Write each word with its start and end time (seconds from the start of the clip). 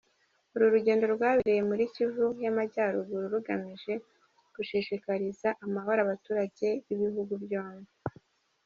Uru 0.53 0.65
rugendo 0.75 1.05
rwabereye 1.15 1.61
muri 1.69 1.83
Kivu 1.93 2.25
y’Amajyaruguru 2.43 3.25
rugamije 3.33 3.93
gushishikariza 4.55 5.49
amahoro 5.65 5.99
abaturage 6.01 6.67
b’ibihugu 6.85 7.33
byombi. 7.43 7.91